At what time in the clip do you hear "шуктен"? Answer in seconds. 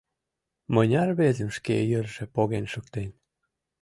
2.73-3.09